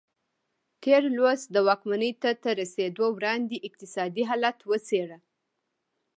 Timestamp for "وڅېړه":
4.69-5.17